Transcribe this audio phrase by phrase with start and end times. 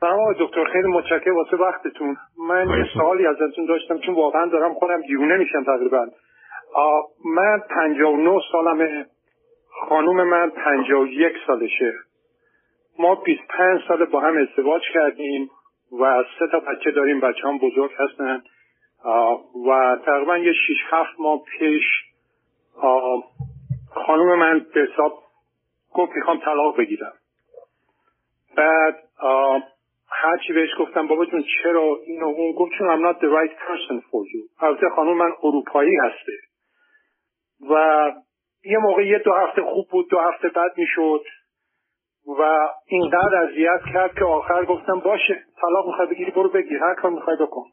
[0.00, 1.36] سلام دکتر خیلی متشکرم.
[1.36, 2.16] واسه وقتتون.
[2.48, 6.06] من یه سوالی ازتون داشتم چون واقعا دارم خودم دیونه میشم تقریبا.
[7.24, 9.06] من 59 سالمه.
[9.88, 11.94] خانوم من 51 سالشه.
[12.98, 15.50] ما 25 سال با هم ازدواج کردیم
[16.00, 17.20] و سه تا بچه داریم.
[17.20, 18.42] بچه هم بزرگ هستن.
[19.68, 21.84] و تقریبا یه 6 7 ماه پیش
[23.94, 25.22] خانوم من به حساب
[25.94, 27.12] گفت می‌خوام طلاق بگیرم.
[28.56, 28.96] بعد
[30.22, 34.00] هرچی بهش گفتم بابا جون چرا اینو اون؟ گفت چون I'm not the right person
[34.00, 34.62] for you.
[34.64, 36.32] البته خانوم من اروپایی هسته.
[37.70, 37.74] و
[38.64, 41.22] یه موقع یه دو هفته خوب بود دو هفته بد می‌شد.
[42.38, 47.10] و اینقدر اذیت کرد که آخر گفتم باشه طلاق می‌خوای بگیری برو بگیر هر کار
[47.10, 47.64] می‌خوای بکن.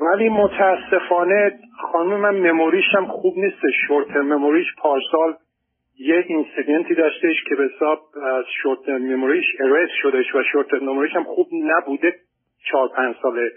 [0.00, 1.58] ولی متاسفانه
[1.92, 5.36] خانم من مموریشم خوب نیست شورت مموریش پارسال
[6.04, 8.00] یه اینسیدنتی داشتش که به حساب
[8.62, 12.14] شورت مموریش ارس شدش و شورت مموریش هم خوب نبوده
[12.70, 13.50] چهار پنج ساله.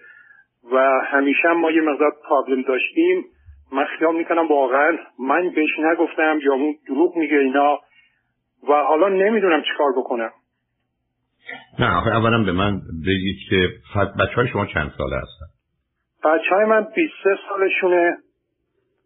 [0.71, 3.23] و همیشه ما یه مقدار پرابلم داشتیم.
[3.71, 7.79] من خیال می‌کنم واقعا من بهش نگفتم یا اون دروغ میگه اینا
[8.69, 10.31] و حالا نمی‌دونم چیکار بکنم.
[11.79, 13.69] نه آخه اولا به من بگید که
[14.19, 15.45] بچه های شما چند ساله هستن؟
[16.23, 18.17] بچه های من 23 سالشونه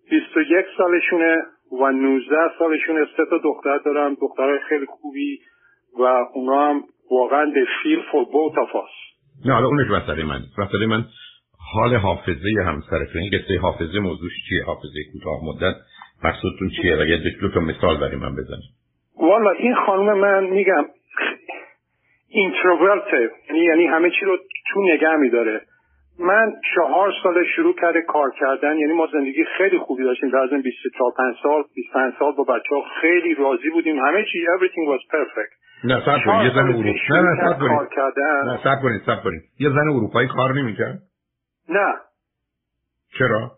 [0.10, 1.38] 21 سالشونه.
[1.72, 5.40] و 19 سالشونه سه تا دختر دارم دخترهای خیلی خوبی
[6.00, 6.04] و
[6.34, 8.94] اونا هم واقعا they feel for both of us.
[9.46, 10.42] نه حالا اونش مسئله من.
[10.58, 11.06] مسئله من
[11.74, 13.22] حال حافظه همسرتون.
[13.22, 15.76] این قصه حافظه موضوعش چیه؟ حافظه کوتاه مدت.
[16.24, 18.70] مقصودتون چیه؟ و یه دو تا مثال برای من بزنید.
[19.20, 20.86] والا این خانم من میگم
[22.30, 24.38] اینتروورته یعنی یعنی همه چی رو
[24.74, 25.62] تو نگه میداره.
[26.20, 28.78] من چهار سال شروع کرده کار کردن.
[28.78, 30.30] یعنی ما زندگی خیلی خوبی داشتیم.
[30.30, 34.00] در از 24 5 سال 25 سال با بچه ها خیلی راضی بودیم.
[34.00, 35.54] همه چی everything was perfect.
[35.84, 36.46] نه سب کنید.
[36.46, 37.00] یه زن اروپایی.
[37.10, 37.90] نه نه سب کنید.
[38.46, 39.42] نه سب کنید سب کنید.
[39.60, 41.00] یه زن اروپایی کار نمی‌کرد؟
[41.70, 41.94] نه.
[43.20, 43.52] چرا؟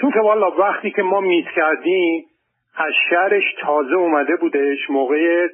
[0.00, 2.24] چون که والا وقتی که ما میت کردیم
[2.76, 5.48] از شهرش تازه اومده بودش موقع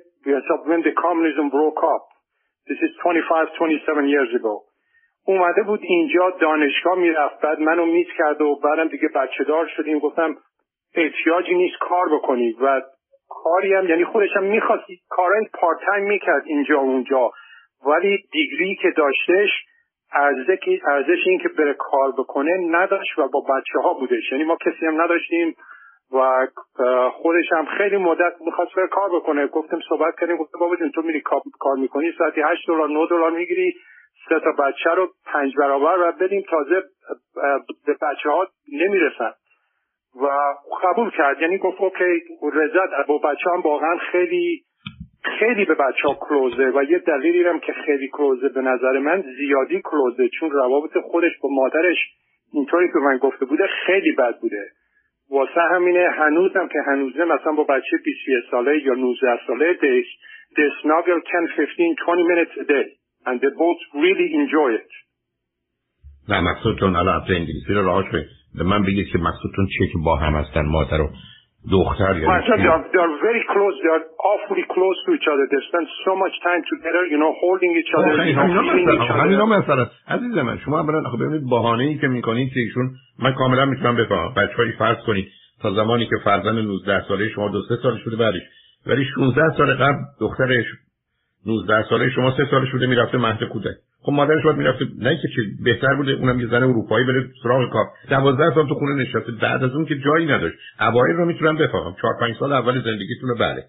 [0.69, 2.05] when the communism broke up.
[2.69, 4.68] This is 25 27 years ago.
[5.29, 7.41] اومده بود اینجا دانشگاه می‌رفت.
[7.41, 9.99] بعد منو میت کرد و بعدم دیگه بچه دار شدیم.
[9.99, 10.37] گفتم
[10.95, 12.83] احتیاجی نیست کار بکنی و
[13.29, 17.31] کاری هم یعنی خودش هم می‌خواست کارهای پارت تایم می‌کرد اینجا و اونجا.
[17.87, 19.51] ولی دیگری که داشتش
[20.13, 24.33] ارزش این که بره کار بکنه نداشت و با بچه ها بودش.
[24.33, 25.57] یعنی ما کسی هم نداشتیم
[26.13, 26.47] و
[27.13, 29.47] خودش هم خیلی مدت می‌خواست بره کار بکنه.
[29.47, 30.37] گفتم صحبت کردیم.
[30.37, 31.21] گفتم بابا جون تو میری
[31.61, 33.75] کار می‌کنی؟ ساعتی 8 دلار 9 دلار می‌گیری؟
[34.29, 36.43] سه تا بچه رو پنج برابر و بدیم.
[36.51, 36.83] تازه
[37.87, 39.33] به بچه ها نمی‌رسن.
[40.23, 40.27] و
[40.83, 41.41] قبول کرد.
[41.41, 42.23] یعنی گفت اوکی
[42.53, 44.63] رزد با بچه هم واقعا خیلی
[45.39, 46.71] خیلی به بچه ها کلوزه.
[46.75, 50.29] و یه دلیلی هم که خیلی کلوزه به نظر من زیادی کلوزه.
[50.29, 51.99] چون روابط خودش با مادرش
[52.53, 54.71] اینطوری که من گفته بوده خیلی بد بوده.
[55.31, 60.05] واسه همینه هنوزم که هنوزه مثلا با بچه 20 ساله یا 19 ساله they,
[60.57, 62.98] they snuggle 10, 15, 20 minutes a day.
[63.27, 64.91] And they both really enjoy it.
[66.29, 68.07] نه مقصودتون الان انگلیسی رو راهش
[68.55, 71.11] به من بگید که مقصودتون چیه که با هم هستن مادر و
[71.73, 73.75] دختر یا they are, they are very close.
[73.85, 75.45] They are awfully close to each other.
[75.53, 78.13] They spend so much time together you know holding each other
[79.23, 83.33] همینا مثلا عزیز من شما اولا خب ببینید بهانه ای که می‌کنید که ایشون من
[83.33, 84.35] کاملا می‌تونم بفهمم.
[84.35, 85.29] بچه‌ای فرض کنید
[85.63, 88.43] تا زمانی که فرزند 19 ساله شما دو سه سال شده بعدش.
[88.87, 90.65] ولی 16 سال قبل دخترش
[91.47, 95.29] 19 ساله شما سه سالش بوده می‌رفته مهد کودک خب مادرش باید می‌رفته نه که
[95.29, 97.87] چی بهتر بوده اونم یه زن اروپایی بره سراغ کار.
[98.11, 100.59] 12 سال تو خونه نشسته بعد از اون که جایی نداشت.
[100.81, 101.95] اوایل رو می‌تونم بفهمم.
[102.03, 103.65] 4 5 سال اول زندگیتون بله.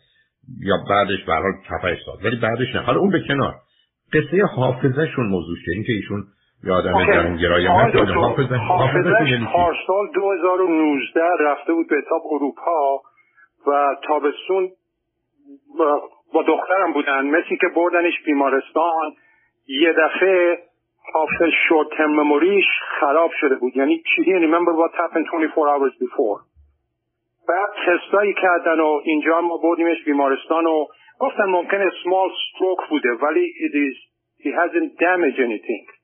[0.59, 2.17] یا بعدش به هر 7 سال.
[2.23, 2.81] ولی بعدش نه.
[2.81, 3.55] حالا اون به کنار.
[4.13, 6.23] قصه حافظهشون موضوع شه اینکه ایشون
[6.63, 8.05] یه آدم گرایی حافظه
[9.53, 13.01] پارسال 2019 رفته بود به تاپ اروپا
[13.67, 14.69] و تابستون
[16.33, 17.25] با دخترم بودن.
[17.25, 19.13] مثل که بردنش بیمارستان
[19.67, 20.59] یه دفعه
[21.13, 21.51] حافظ
[21.97, 22.65] ترم مموریش
[22.99, 23.77] خراب شده بود.
[23.77, 26.41] یعنی she didn't remember what happened 24 hours before.
[27.47, 30.85] بعد تستایی کردن و اینجا ما بردیمش بیمارستان و
[31.19, 33.97] گفتن ممکنه small stroke بوده ولی it is
[34.45, 35.99] it hasn't damaged anything.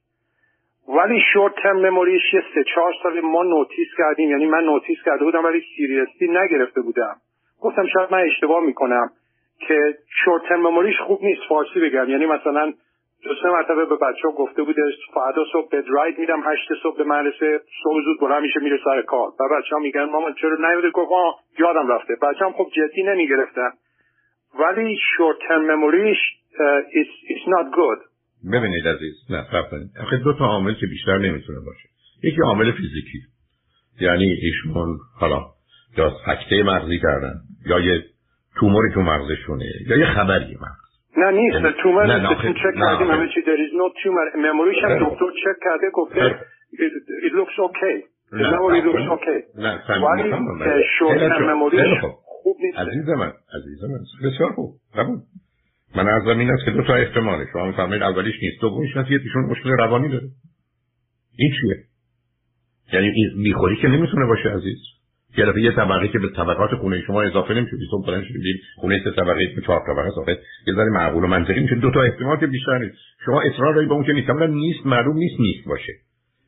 [0.87, 4.29] ولی short term memory ش یه سه چهار سال ما notice کردیم.
[4.29, 7.15] یعنی من notice کرده بودم ولی seriously نگرفته بودم.
[7.61, 9.11] گفتم شاید من اشتباه می‌کنم.
[9.59, 12.09] که short memory ش خوب نیست فارسی بگم.
[12.09, 12.73] یعنی مثلا
[13.23, 14.81] دو سه مرتبه به بچه ها گفته بوده
[15.13, 19.01] فردا صبح بهت ride میدم هشت صبح به مدرسه صبح زود بلند میشه میره سر
[19.01, 19.27] کار.
[19.27, 21.11] و بچه ها میگن مامان چرا نیومده گفت
[21.59, 22.13] یادم رفته.
[22.21, 23.69] بچه هم خب جدی نمی‌گرفتن.
[24.59, 26.17] ولی شورت ترم مموریش
[27.01, 27.99] it's, not good.
[28.53, 30.23] ببینید عزیز نه کنید.
[30.23, 31.89] دو تا عامل که بیشتر نمی‌تونه باشه.
[32.23, 33.19] یکی عامل فیزیکی.
[34.01, 35.41] یعنی ایشون حالا
[35.97, 37.33] یا سکته مغزی کردن
[37.65, 38.03] یا یه
[38.59, 39.65] توموری تو مغزشونه.
[39.87, 40.85] یا یه خبری مغز
[41.17, 41.55] نه نیست.
[41.55, 45.25] یعنی- تومور نه نه چک کردیم همه چی there is no tumor مموریش هم دکتر
[45.43, 46.39] چک کرده گفته
[47.27, 47.95] it looks okay.
[48.33, 48.81] نه نه ولی
[50.99, 51.99] شورت مموریش
[52.43, 52.57] خوب.
[52.63, 52.77] نیست.
[52.77, 54.73] عزیز من عزیز من بسیار خوب.
[54.95, 55.17] قبول
[55.95, 57.45] من از این است که دو تا احتماله.
[57.53, 58.61] شما میفرمایید اولیش نیست.
[58.61, 60.27] دومیش نیست ایشون مشکل روانی داره.
[61.37, 61.75] این چیه؟
[62.93, 64.77] یعنی این می‌خوری که نمی‌تونه باشه عزیز؟
[65.43, 67.77] دفعه یه طبقه که به طبقات خونه شما اضافه نمیشه.
[67.91, 71.59] صبح بلند شدید خونه سه طبقه به چهار طبقه اضافه یه ذره معقول و منطقی
[71.59, 71.75] میشه.
[71.75, 72.95] دو تا احتمال که بیشتر نیست.
[73.25, 74.29] شما اصرار دارید به اون که نیست.
[74.29, 75.93] نیست معلوم نیست نیست باشه.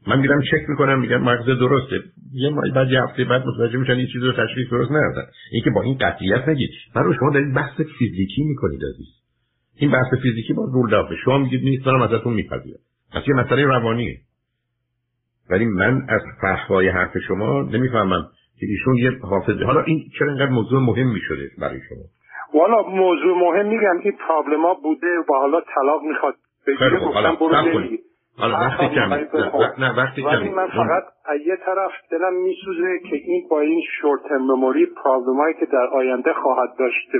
[0.07, 1.99] من میرم چک می‌کنم میگم مغز درسته.
[2.33, 5.69] یه ماه بعد یه هفته بعد متوجه میشن این چیزی رو تشخیص درست ندادن اینکه
[5.69, 6.69] با این قطعیت نگید.
[6.95, 9.07] برای شما دارید بحث فیزیکی می‌کنید عزیز.
[9.75, 12.79] این بحث فیزیکی با رول داده شما میگید نیست دارم ازتون میپذیرم.
[13.13, 14.17] پس یه مسئله روانیه.
[15.49, 18.27] ولی من از فحوای حرف شما نمی‌فهمم.
[18.59, 19.65] که ایشون یه حافظه.
[19.65, 22.03] حالا این چرا اینقدر موضوع مهم شده برای شما؟
[22.53, 26.35] والا موضوع مهم میگم این پرابلم ها بوده و حالا طلاق می‌خواد
[26.67, 27.97] بگیره گفتم برو
[28.37, 29.13] حالا وقتی کم
[29.77, 31.03] نه وقتی ولی من فقط
[31.45, 36.33] یه طرف دلم میسوزه که این با این شورت مموری پرابلم هایی که در آینده
[36.33, 37.19] خواهد داشته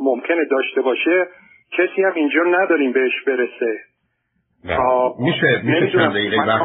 [0.00, 1.28] ممکنه داشته باشه
[1.72, 3.78] کسی هم اینجا نداریم بهش برسه.
[5.20, 6.62] میشه میشه چند دقیقه وقت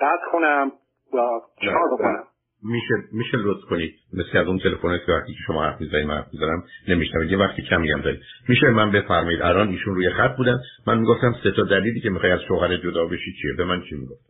[0.00, 0.72] قطع کنم
[1.12, 1.18] و
[1.60, 2.24] چکار بکنم؟
[2.62, 3.94] میشه میشه لطف کنید.
[4.12, 7.38] مثل از اون تلفن که وقتی که شما حرف می‌زنید من حرف می‌زنم نمیشنم یه
[7.38, 8.20] وقتی کمی هم دارید.
[8.48, 9.42] میشه من بفرمایید.
[9.42, 10.58] الان ایشون روی خط بودن.
[10.86, 13.94] من می‌گفتم سه تا دلیلی که می‌خوای از شوهر جدا بشی چیه؟ به من چی
[13.94, 14.28] می‌گفت؟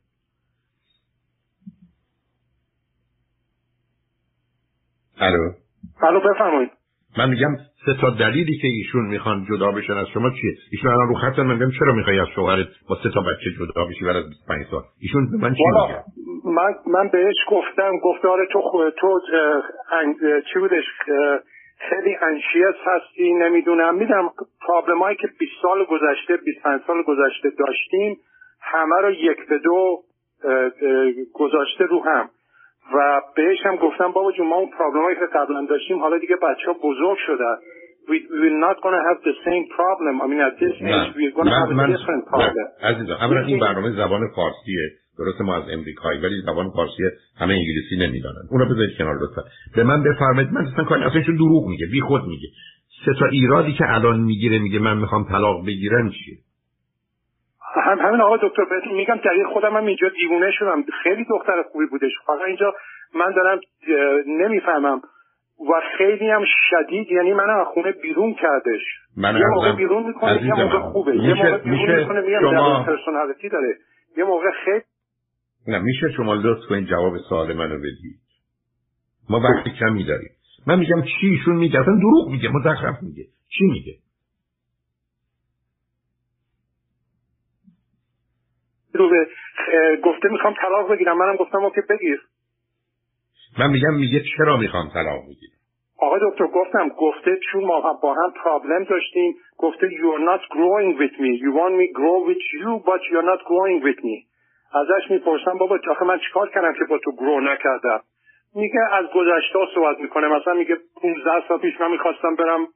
[5.19, 5.53] الو.
[6.03, 6.78] الو بفرمایید.
[7.19, 7.57] من میگم
[7.87, 11.39] سه تا دلیلی که ایشون می‌خوان جدا بشن از شما چیه؟ ایشون الان رو خط
[11.39, 14.67] من میگم چرا می‌خوای از شوهرت با سه تا بچه جدا بشی بعد از 25
[14.71, 16.03] سال؟ ایشون به من چی میگه؟
[16.45, 19.21] من من بهش گفتم گفته آره تو خود تو
[20.53, 20.85] چی بودش؟
[21.79, 23.95] خیلی انشیس هستی نمی‌دونم.
[23.95, 24.31] میدم
[24.67, 28.17] پرابلم هایی که 20 سال گذشته 25 سال گذشته داشتیم
[28.61, 29.99] همه رو یک به دو
[31.35, 32.29] گذاشته رو هم.
[32.95, 36.67] و بهش هم گفتم بابا جون ما اون پرابلم که قبلا داشتیم حالا دیگه بچه
[36.67, 37.57] ها بزرگ شدن.
[38.11, 40.15] We, we're not going to have the same problem.
[40.25, 42.67] I mean at this age we're going to have a different problem.
[42.83, 47.03] عزیزم اولا این برنامه زبان فارسیه درست ما از امریکایی ولی زبان فارسی
[47.41, 48.43] همه انگلیسی نمی‌دانن.
[48.51, 49.43] اونو بذارید کنار لطفا.
[49.77, 52.49] به من بفرمایید من اصلا کاری اصلا دروغ میگه بی خود میگه.
[53.05, 56.37] سه تا ایرادی که الان می‌گیره میگه من می‌خوام طلاق بگیرم چیه؟
[57.85, 60.85] هم همین آقا دکتر بهتون میگم دقیق خودم هم اینجا دیوونه شدم.
[61.03, 62.13] خیلی دختر خوبی بودش.
[62.27, 62.75] فقط اینجا
[63.15, 63.61] من دارم
[64.27, 65.01] نمی‌فهمم.
[65.61, 68.81] و خیلی هم شدید یعنی من از خونه بیرون کردش.
[69.17, 71.17] من یه موقع بیرون می‌کنه یه موقع خوبه.
[71.17, 72.85] یه موقع بیرون می‌کنه میگم شما...
[72.85, 73.77] پرسونالیتی داره.
[74.17, 74.81] یه موقع خیلی
[75.69, 78.21] نه میشه شما لطف کنید جواب سوال منو بدید.
[79.31, 80.31] ما وقتی کمی داریم.
[80.67, 83.25] من میگم چی ایشون میگه؟ اصلا دروغ میگه مزخرف میگه.
[83.59, 83.93] چی میگه؟
[88.95, 89.27] رو به
[90.05, 91.19] گفته می‌خوام طلاق بگیرم.
[91.19, 92.21] منم گفتم اوکی بگیر.
[93.59, 95.59] من میگم میگه چرا می‌خوام طلاق بگیرم؟
[96.01, 101.15] آقای دکتر گفتم گفته چون ما با هم پرابلم داشتیم گفته are not growing with
[101.23, 101.31] me.
[101.45, 104.17] You want me grow with you but you're not growing with me.
[104.73, 108.01] ازش می‌پرسم بابا آخه من چیکار کردم که با تو گرو نکردم؟
[108.55, 110.29] میگه از گذشته صحبت می‌کنه.
[110.29, 112.67] مثلا میگه 15 سال پیش من می‌خواستم برم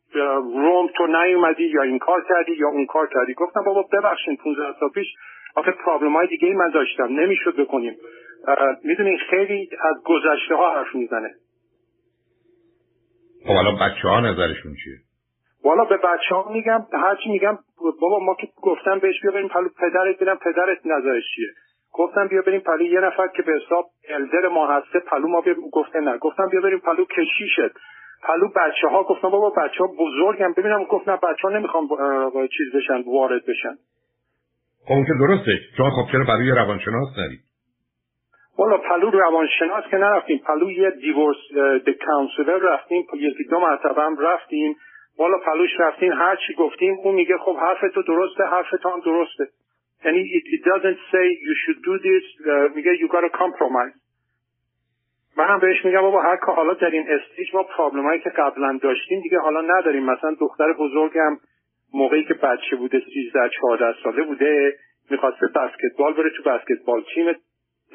[0.55, 4.63] روم تو نیومدی یا این کار کردی یا اون کار کردی؟ گفتم بابا ببخشید 15
[4.81, 5.07] سال پیش
[5.55, 7.21] آخه پرابلم های دیگه ای من داشتم.
[7.21, 7.97] نمی‌شد بکنیم.
[8.85, 11.31] می‌دونین خیلی از گذشته ها حرف می‌زنه.
[13.47, 14.97] خب حالا بچه ها نظرشون چیه؟
[15.65, 17.59] والا به بچه ها میگم هرچی میگم
[18.01, 21.49] بابا ما که گفتم بهش بیا بریم پلو پدرت ببینم پدرت نظرش چیه.
[21.93, 25.55] گفتم بیا بریم پلو یه نفر که به حساب elder ما هسته پلو ما بیا
[25.73, 26.19] گفته نه.
[26.19, 27.75] گفتم بیا بریم پلو کشیشت.
[28.23, 31.89] پلو بچه ها گفتم بابا بچه ها بزرگم ببینم گفتم بچه ها نمی‌خوام
[32.33, 33.75] چیز بشن وارد بشن.
[34.87, 35.53] خب که درسته.
[35.77, 37.41] شما خب چرا پلو یه روانشناس نرید؟
[38.59, 40.39] والا پلو روانشناس که نرفتیم.
[40.39, 41.37] پلو یه divorce
[41.87, 43.07] counselor رفتیم.
[43.15, 44.77] یکی دو مرتبه هم رفتیم.
[45.19, 46.13] والا پلوش رفتیم.
[46.13, 49.49] هر چی گفتیم اون میگه خب حرف تو درسته حرف تو هم درسته.
[50.05, 52.25] یعنی it, it doesn't say you should do this.
[52.47, 53.99] uh, میگه you gotta compromise.
[55.37, 58.31] من هم بهش میگم بابا هر که حالا در این stage ما problem هایی که
[58.31, 60.05] قبلا داشتیم دیگه حالا نداریم.
[60.05, 61.39] مثلا دختر بزرگم
[61.95, 64.75] موقعی که بچه بوده 13 14 ساله بوده
[65.11, 67.27] می‌خواسته بسکتبال بره تو بسکتبال تیم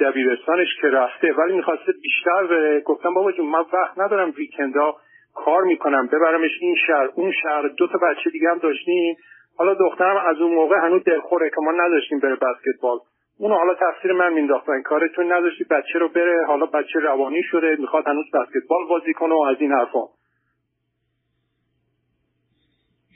[0.02, 2.80] دبیرستانش که رفته ولی می‌خواسته بیشتر بره.
[2.82, 4.96] گفتم بابا جون من وقت ندارم ویکندا
[5.36, 7.68] کار می‌کنم ببرمش این شهر اون شهر.
[7.68, 9.16] دو تا بچه دیگه هم داشتیم.
[9.58, 12.98] حالا دخترم از اون موقع هنوز دلخوره که ما نذاشتیم بره بسکتبال.
[13.40, 16.46] اونو حالا تقصیر من مینداختن کارتون نداشتی بچه رو بره.
[16.46, 20.17] حالا بچه روانی شده می‌خواد هنوز بسکتبال بازی کنه و از این حرفا.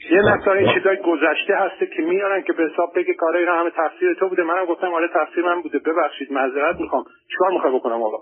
[0.10, 3.70] یه مقدار این چیزای گذشته هسته که میارن که به حساب بگه کاره اینا همه
[3.70, 4.44] تقصیر تو بوده.
[4.44, 5.80] منم گفتم آره تقصیر من بوده.
[5.80, 7.04] ببخشید معذرت می‌خوام.
[7.32, 8.18] چیکار می‌خوای بکنم حالا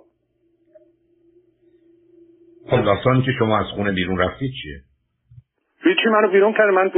[2.69, 4.75] خب داستانی که شما از خونه بیرون رفتید چیه؟
[5.83, 6.91] هیچی منو بیرون کرده من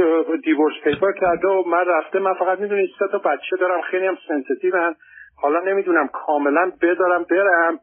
[0.44, 2.18] divorce paper کرده و من رفته.
[2.18, 3.80] من فقط می‌دونی سه تا بچه دارم.
[3.80, 4.94] خیلی هم sensitive
[5.36, 7.78] حالا نمی‌دونم کاملا بذارم برم.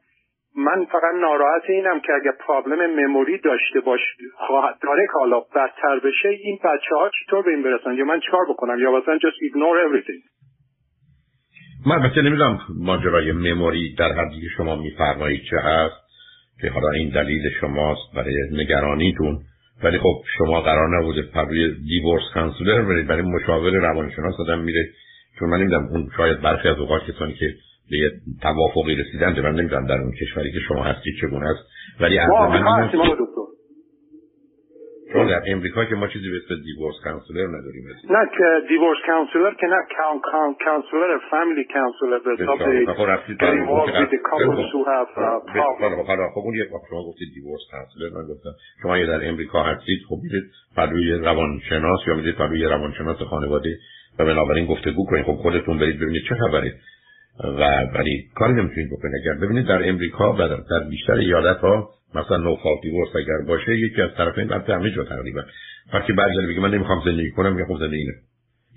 [0.55, 3.99] من فقط ناراحت اینم که اگه problem memory داشته باش
[4.47, 8.19] خواهد داره که حالا بدتر بشه این بچه ها چطور به این برسن؟ یا من
[8.19, 10.21] چیکار بکنم؟ یا مثلا just ignore everything.
[11.85, 15.95] من البته نمی‌دونم ماجرای مموری در حدی که شما میفرمایید چه هست
[16.61, 19.39] که حالا این دلیل شماست برای نگرانیتون.
[19.83, 24.89] ولی خب شما قرار نبوده روی دیورس کانسولر برید برای مشاور روانشناس آدم میره.
[25.39, 27.45] چون من نمی‌دونم اون شاید برخی از اوقات کسانی که
[27.91, 31.63] به یه توافقی رسیدن من نمی‌دونم در اون کشوری که شما هستید چگونه است.
[31.99, 32.79] ولی از من
[35.13, 37.83] چون در امریکا که ما چیزی به اسم divorce counselor نداریم.
[38.09, 39.77] نه که divorce counselor که نه
[40.65, 42.57] counselor family counselor به حساب
[46.33, 48.49] خب اون یک شما گفتید divorce counselor من گفتم
[48.81, 50.43] شما یه در امریکا هستید خب میرید
[50.75, 53.77] پهلوی روانشناس یا میرید پهلوی روانشناس خانواده
[54.19, 55.25] و بنابراین گفتگو کنید.
[55.25, 56.73] خب خودتون برید ببینید چه خبره.
[57.43, 57.61] و
[57.95, 59.15] ولی کاری نمی‌تونید بکنید.
[59.23, 63.71] اگر ببینید در امریکا و در بیشتر ایالت ها مثلا نو فالت دیورس اگر باشه
[63.71, 65.41] یکی از طرفین بعد همه جا تقریبا.
[65.93, 68.13] وقتی بعضی بگه من نمی‌خوام زندگی کنم میگم خب زندگی نه.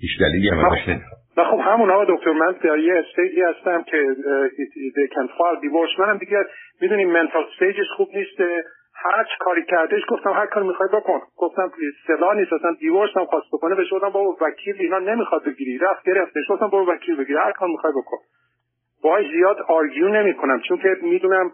[0.01, 1.19] هیچ دلیلی هم ازش نمی‌خوام.
[1.37, 3.97] نه خب همون آقا دکتر من در یه استیجی هستم که
[4.97, 5.99] they can file divorce.
[5.99, 6.37] منم دیگه
[6.81, 8.39] می‌دونی منتال استیجش خوب نیست.
[8.95, 11.19] هر کاری کردش گفتم هر کاری می‌خوای بکن.
[11.37, 11.71] گفتم
[12.07, 12.53] سلا نیست.
[12.53, 13.75] اصلا دیورس هم خواست بکنه.
[13.75, 15.77] بهش گفتم بابا وکیل اینا نمی‌خواد بگیری.
[15.77, 17.37] رفت گرفتش گفتم برو وکیل بگیر.
[17.37, 18.17] هر کار می‌خوای بکن.
[19.03, 21.51] باهاش زیاد آرگیو نمی‌کنم چون که می‌دونم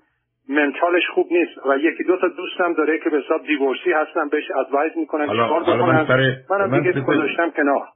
[0.49, 4.51] منتالش خوب نیست و یکی دو تا دوستم داره که به حساب دیورسی هستن بهش
[4.51, 6.43] ادوایز می‌کنن چیکار بکنن.
[6.49, 7.87] منم من دیگه گذاشتم کنار.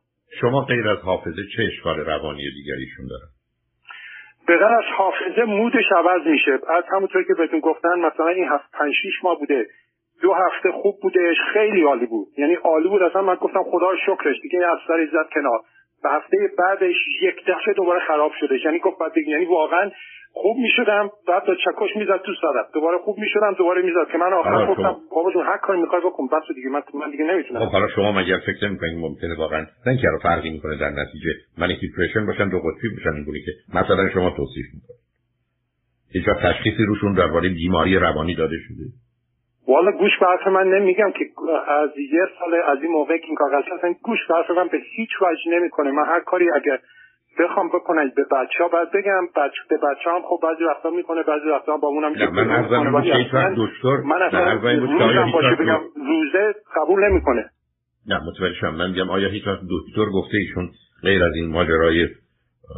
[0.41, 3.23] شما غیر از حافظه چه اشکال روانی دیگریشون داره؟
[4.47, 6.59] به غیر از حافظه مودش عوض میشه.
[6.69, 9.67] از همونطور که بهتون گفتن مثلا این هفت پنج شیش ماه بوده.
[10.21, 12.27] دو هفته خوب بودش خیلی عالی بود.
[12.37, 13.01] یعنی عالی بود.
[13.01, 15.59] اصلا من گفتم خدا شکرش دیگه از سر زد کنار.
[16.03, 18.55] به هفته بعدش یک دفعه دوباره خراب شده.
[18.65, 19.91] یعنی گفت بعد یعنی واقعا
[20.35, 21.09] خوب می‌شدم.
[21.27, 24.11] بعد تا چکش می‌زد تو سرم دوباره خوب می‌شدم دوباره می‌زد.
[24.11, 26.27] که من آخر گفتم بابا جون هر کاری می‌خوای بکن.
[26.27, 27.65] بس دیگه من من دیگه نمی‌تونم.
[27.65, 31.67] خب حالا شما مگر فکر نمی‌کنید ممکنه واقعا نه که فرقی می‌کنه در نتیجه من
[31.81, 35.03] دیپرشن باشن دو قطبی باشن اینگونه که مثلا شما توصیف می‌کنید.
[36.13, 38.85] هیچ تشخیصی روشون درباره بیماری روانی داده شده.
[39.67, 41.25] والا گوش به حرف من نمیگم که
[41.67, 44.77] از یه سال از این موقع که این کاغذ هستن گوش به حرف من به
[44.95, 45.91] هیچ وجه نمی‌کنه.
[45.91, 46.79] من هر کاری اگر
[47.39, 49.25] بخوام بکنن به بچه ها باید بگم.
[49.35, 52.65] بچه به بچه هم خب بعضی وقتا می‌کنه بعضی وقتا با اونم که من از
[52.65, 54.61] دکتر من اصلا
[55.33, 57.49] باشه بگم روزه قبول نمی‌کنه.
[58.07, 58.75] نه متوجه شدم.
[58.75, 60.69] من میگم آیا هیچ وقت دکتر گفته ایشون
[61.03, 62.07] غیر از این ماجرای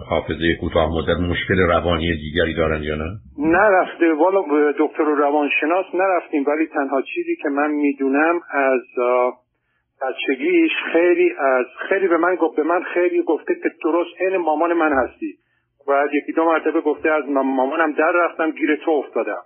[0.09, 4.13] حافظه کوتاه مدت مشکل روانی دیگری دارن یا نه؟ نرفته.
[4.13, 4.41] والا
[4.79, 8.81] دکتر روانشناس نرفتیم ولی تنها چیزی که من می‌دونم از
[10.01, 14.73] بچگیش خیلی از خیلی به من گفت به من خیلی گفته که درست عین مامان
[14.73, 15.33] من هستی.
[15.87, 19.41] و یکی دو مرتبه گفته از مامانم در رفتم گیر تو افتادم.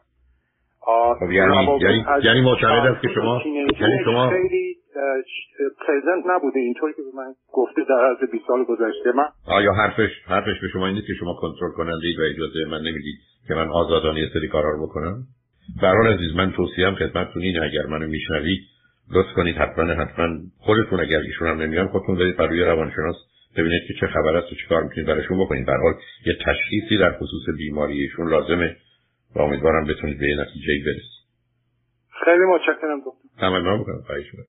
[1.31, 3.41] یعنی یعنی یعنی معتقد است که شما
[3.81, 4.75] یعنی شما خیلی
[5.87, 9.11] پرزنت نبوده اینطوری که به من گفته در از 20 سال گذشته.
[9.11, 12.81] من آیا حرفش حرفش به شما این نیست که شما کنترل کننده و اجازه من
[12.81, 13.15] نمی‌دید
[13.47, 15.23] که من آزادانه سری کارا رو بکنم؟
[15.81, 18.59] در حال عزیز من توصیهم خدمتتون اینه اگر منو میشنوید
[19.15, 20.27] لطف کنید حتما حتما
[20.59, 23.15] خودتون اگر ایشون هم نمیان خودتون برید بر روی روانشناس
[23.57, 25.67] ببینید که چه خبر است و چیکار می‌تونید براشون بکنید.
[25.67, 25.93] در حال
[26.25, 28.75] یه تشخیصی در خصوص بیماری ایشون لازمه.
[29.35, 31.19] و امیدوارم بتونید به یه نتیجه برسید
[32.25, 33.39] خیلی متشکرم دکتر.
[33.39, 34.25] تمام می‌کنم خواهش